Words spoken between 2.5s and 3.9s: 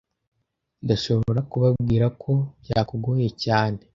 byakugoye cyane